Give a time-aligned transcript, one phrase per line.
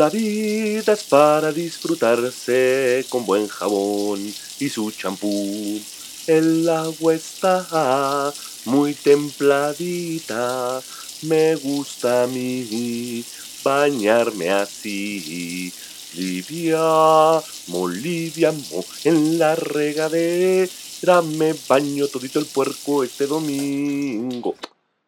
[0.00, 4.18] La vida es para disfrutarse con buen jabón
[4.58, 5.78] y su champú.
[6.26, 8.32] El agua está
[8.64, 10.80] muy templadita.
[11.20, 13.22] Me gusta a mí
[13.62, 15.70] bañarme así.
[16.14, 24.54] Livia, moliviamo, en la regadera me baño todito el puerco este domingo.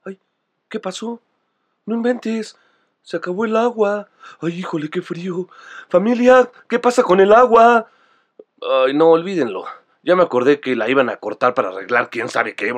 [0.05, 0.19] Ay,
[0.69, 1.19] ¿qué pasó?
[1.87, 2.57] No inventes.
[3.03, 4.09] Se acabó el agua.
[4.41, 5.49] Ay, híjole, qué frío.
[5.89, 7.89] Familia, ¿qué pasa con el agua?
[8.87, 9.65] Ay, no, olvídenlo.
[10.03, 12.73] Ya me acordé que la iban a cortar para arreglar quién sabe qué.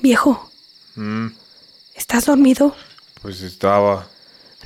[0.00, 0.44] Viejo,
[0.94, 1.28] Mm,
[1.94, 2.74] ¿estás dormido?
[3.22, 4.06] pues estaba.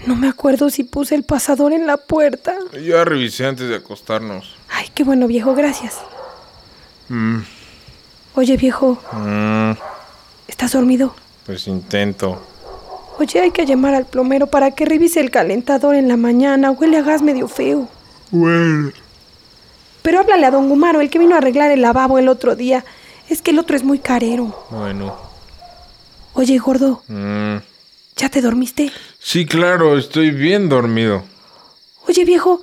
[0.06, 2.56] No me acuerdo si puse el pasador en la puerta.
[2.82, 4.56] Ya revisé antes de acostarnos.
[4.82, 5.94] Ay, qué bueno, viejo, gracias.
[7.08, 7.38] Mm,
[8.34, 9.72] Oye, viejo, mm,
[10.48, 11.14] ¿estás dormido?
[11.46, 12.40] pues intento.
[13.20, 16.72] Oye, hay que llamar al plomero para que revise el calentador en la mañana.
[16.72, 17.86] Huele a gas medio feo.
[18.32, 18.90] Bueno.
[20.02, 22.84] Pero háblale a don Gumaro, el que vino a arreglar el lavabo el otro día.
[23.28, 24.66] Es que el otro es muy carero.
[24.70, 25.14] Bueno.
[26.34, 27.58] Oye, gordo, Mm,
[28.16, 28.90] ¿ya te dormiste?
[29.20, 31.22] sí, claro, estoy bien dormido.
[32.08, 32.60] Oye, viejo,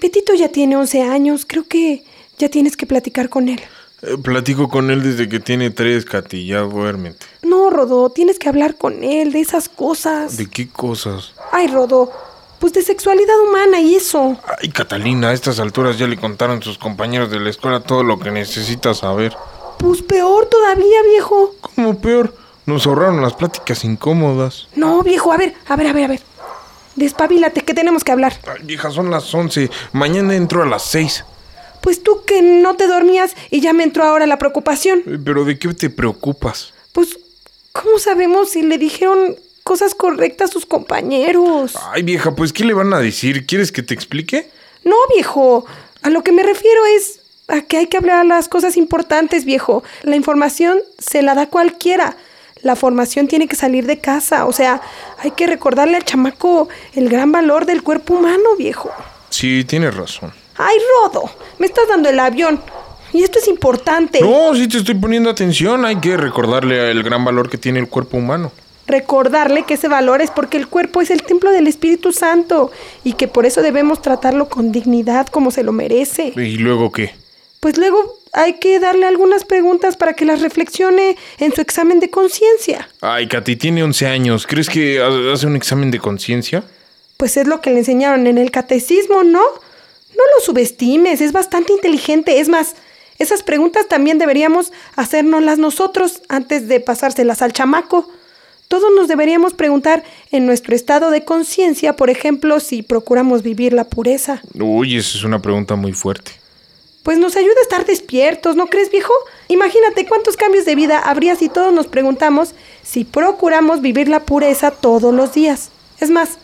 [0.00, 1.44] Betito ya tiene 11 años.
[1.46, 2.04] Creo que
[2.38, 3.60] ya tienes que platicar con él.
[4.02, 6.46] Eh, platico con él desde que tiene tres, Katy.
[6.46, 7.24] Ya duérmete.
[7.42, 10.36] No, Rodo, tienes que hablar con él de esas cosas.
[10.36, 11.32] ¿De qué cosas?
[11.50, 12.12] Ay, Rodo,
[12.58, 14.36] pues de sexualidad humana y eso.
[14.60, 18.18] Ay, Catalina, a estas alturas ya le contaron sus compañeros de la escuela todo lo
[18.18, 19.34] que necesita saber.
[19.78, 21.54] Pues peor todavía, viejo.
[21.60, 22.34] ¿Cómo peor?
[22.66, 24.68] Nos ahorraron las pláticas incómodas.
[24.74, 26.20] No, viejo, a ver, a ver, a ver, a ver.
[26.96, 28.34] Despabilate, que tenemos que hablar.
[28.46, 29.70] Ay, vieja, son las 11.
[29.92, 31.24] Mañana entro a las 6.
[31.82, 35.02] Pues tú que no te dormías y ya me entró ahora la preocupación.
[35.24, 36.72] ¿Pero de qué te preocupas?
[36.92, 37.18] Pues,
[37.72, 41.74] ¿cómo sabemos si le dijeron cosas correctas a sus compañeros?
[41.92, 43.46] Ay, vieja, pues ¿qué le van a decir?
[43.46, 44.50] ¿Quieres que te explique?
[44.84, 45.66] No, viejo.
[46.02, 49.84] A lo que me refiero es a que hay que hablar las cosas importantes, viejo.
[50.02, 52.16] La información se la da cualquiera.
[52.66, 54.44] La formación tiene que salir de casa.
[54.44, 54.80] O sea,
[55.18, 58.90] hay que recordarle al chamaco el gran valor del cuerpo humano, viejo.
[59.30, 60.32] Sí, tienes razón.
[60.58, 62.60] Ay, Rodo, me estás dando el avión.
[63.12, 64.20] Y esto es importante.
[64.20, 65.84] No, sí te estoy poniendo atención.
[65.84, 68.50] Hay que recordarle el gran valor que tiene el cuerpo humano.
[68.88, 72.72] Recordarle que ese valor es porque el cuerpo es el templo del Espíritu Santo
[73.04, 76.32] y que por eso debemos tratarlo con dignidad como se lo merece.
[76.34, 77.14] ¿Y luego qué?
[77.60, 82.10] Pues luego hay que darle algunas preguntas para que las reflexione en su examen de
[82.10, 82.88] conciencia.
[83.00, 84.46] Ay, Katy, tiene 11 años.
[84.46, 86.62] ¿Crees que ha- hace un examen de conciencia?
[87.16, 89.40] Pues es lo que le enseñaron en el catecismo, ¿no?
[89.40, 92.40] No lo subestimes, es bastante inteligente.
[92.40, 92.74] Es más,
[93.18, 98.08] esas preguntas también deberíamos hacérnoslas nosotros antes de pasárselas al chamaco.
[98.68, 103.84] Todos nos deberíamos preguntar en nuestro estado de conciencia, por ejemplo, si procuramos vivir la
[103.84, 104.42] pureza.
[104.54, 106.32] Uy, esa es una pregunta muy fuerte.
[107.06, 109.12] Pues nos ayuda a estar despiertos, ¿no crees, viejo?
[109.46, 114.72] Imagínate cuántos cambios de vida habría si todos nos preguntamos si procuramos vivir la pureza
[114.72, 115.70] todos los días.
[116.00, 116.38] Es más,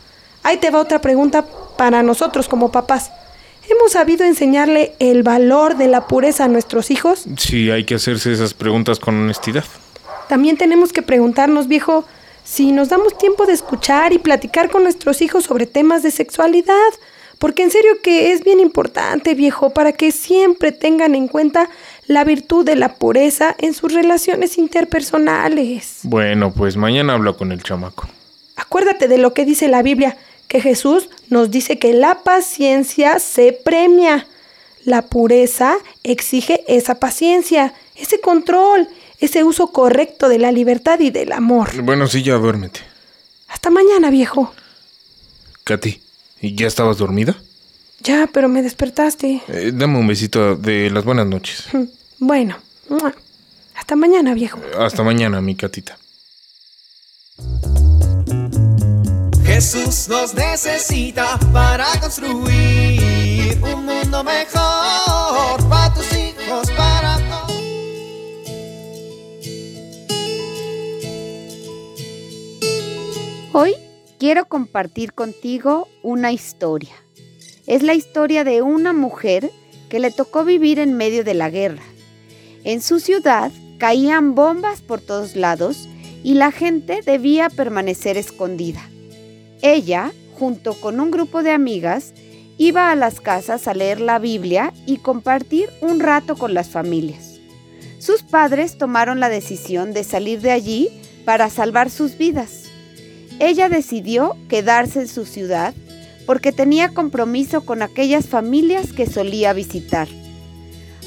[0.44, 1.44] ahí te va otra pregunta
[1.76, 3.10] para nosotros como papás.
[3.68, 7.24] ¿Hemos sabido enseñarle el valor de la pureza a nuestros hijos?
[7.38, 9.64] Sí, hay que hacerse esas preguntas con honestidad.
[10.28, 12.04] También tenemos que preguntarnos, viejo,
[12.44, 16.92] si nos damos tiempo de escuchar y platicar con nuestros hijos sobre temas de sexualidad.
[17.42, 21.68] Porque en serio que es bien importante, viejo, para que siempre tengan en cuenta
[22.06, 25.98] la virtud de la pureza en sus relaciones interpersonales.
[26.04, 28.08] Bueno, pues mañana hablo con el chamaco.
[28.54, 30.16] Acuérdate de lo que dice la Biblia,
[30.46, 34.28] que Jesús nos dice que la paciencia se premia.
[34.84, 38.86] La pureza exige esa paciencia, ese control,
[39.18, 41.70] ese uso correcto de la libertad y del amor.
[41.82, 42.78] Bueno, sí, ya duérmete.
[43.48, 44.54] Hasta mañana, viejo.
[45.64, 46.01] Katy,
[46.42, 47.36] ¿y ya estabas dormida?
[48.00, 49.42] Ya, pero me despertaste.
[49.48, 51.66] Eh, dame un besito de las buenas noches.
[52.18, 52.56] Bueno,
[53.74, 54.60] hasta mañana, viejo.
[54.78, 55.96] Hasta mañana, mi catita.
[59.44, 66.70] Jesús nos necesita para construir un mundo mejor para tus hijos,
[74.22, 76.94] quiero compartir contigo una historia.
[77.66, 79.50] Es la historia de una mujer
[79.88, 81.82] que le tocó vivir en medio de la guerra.
[82.62, 85.88] En su ciudad caían bombas por todos lados
[86.22, 88.88] y la gente debía permanecer escondida.
[89.60, 92.14] Ella, junto con un grupo de amigas,
[92.58, 97.40] iba a las casas a leer la Biblia y compartir un rato con las familias.
[97.98, 100.90] Sus padres tomaron la decisión de salir de allí
[101.24, 102.61] para salvar sus vidas.
[103.42, 105.74] Ella decidió quedarse en su ciudad
[106.26, 110.06] porque tenía compromiso con aquellas familias que solía visitar.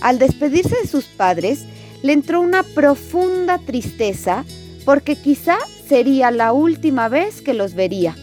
[0.01, 1.61] Al despedirse de sus padres,
[2.03, 4.43] le entró una profunda tristeza
[4.83, 8.17] porque quizá sería la última vez que los vería.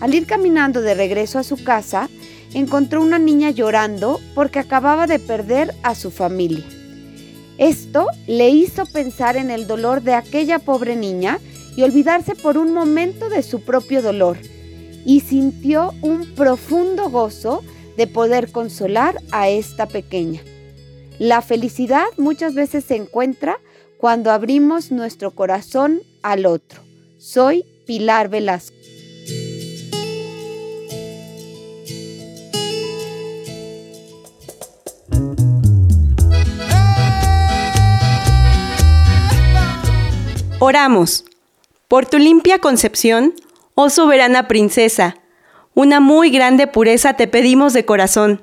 [0.00, 2.08] Al ir caminando de regreso a su casa,
[2.54, 6.64] encontró una niña llorando porque acababa de perder a su familia.
[7.58, 11.40] Esto le hizo pensar en el dolor de aquella pobre niña
[11.78, 14.36] y olvidarse por un momento de su propio dolor,
[15.04, 17.62] y sintió un profundo gozo
[17.96, 20.40] de poder consolar a esta pequeña.
[21.20, 23.60] La felicidad muchas veces se encuentra
[23.96, 26.82] cuando abrimos nuestro corazón al otro.
[27.16, 28.74] Soy Pilar Velasco.
[40.58, 41.24] Oramos.
[41.88, 43.32] Por tu limpia concepción,
[43.74, 45.16] oh soberana princesa,
[45.72, 48.42] una muy grande pureza te pedimos de corazón.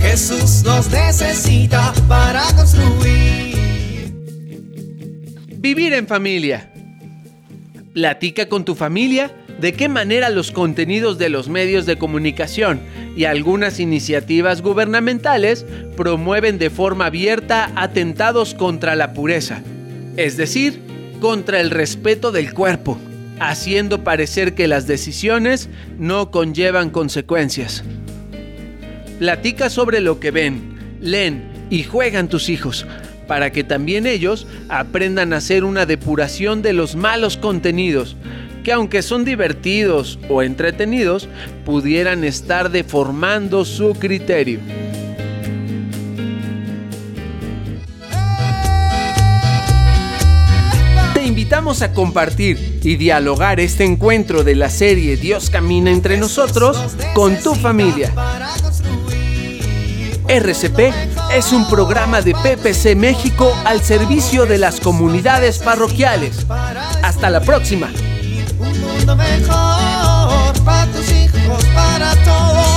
[0.00, 4.12] Jesús nos necesita para construir.
[5.58, 6.72] Vivir en familia.
[7.94, 9.30] Platica con tu familia
[9.60, 12.80] de qué manera los contenidos de los medios de comunicación
[13.16, 15.64] y algunas iniciativas gubernamentales
[15.96, 19.62] promueven de forma abierta atentados contra la pureza,
[20.16, 20.80] es decir,
[21.20, 22.98] contra el respeto del cuerpo,
[23.40, 27.82] haciendo parecer que las decisiones no conllevan consecuencias.
[29.18, 32.86] Platica sobre lo que ven, leen y juegan tus hijos,
[33.26, 38.14] para que también ellos aprendan a hacer una depuración de los malos contenidos,
[38.66, 41.28] que aunque son divertidos o entretenidos,
[41.64, 44.58] pudieran estar deformando su criterio.
[51.14, 56.76] Te invitamos a compartir y dialogar este encuentro de la serie Dios camina entre nosotros
[57.14, 58.12] con tu familia.
[60.28, 60.92] RCP
[61.36, 66.44] es un programa de PPC México al servicio de las comunidades parroquiales.
[66.50, 67.92] Hasta la próxima
[69.06, 72.75] mundo mejor para tus hijos, para todos.